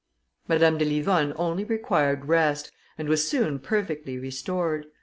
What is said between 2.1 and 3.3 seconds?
rest, and was